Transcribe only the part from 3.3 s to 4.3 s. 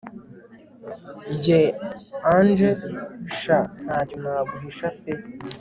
sha ntacyo